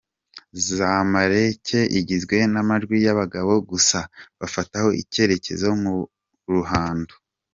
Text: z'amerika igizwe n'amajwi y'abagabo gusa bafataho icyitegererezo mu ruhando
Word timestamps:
z'amerika 0.65 1.77
igizwe 1.99 2.37
n'amajwi 2.53 2.95
y'abagabo 3.05 3.53
gusa 3.69 3.99
bafataho 4.39 4.87
icyitegererezo 5.01 5.69
mu 5.81 5.95
ruhando 6.53 7.13